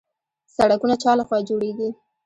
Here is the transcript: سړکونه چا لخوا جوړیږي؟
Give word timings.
سړکونه 0.55 0.95
چا 1.03 1.11
لخوا 1.19 1.37
جوړیږي؟ 1.49 1.89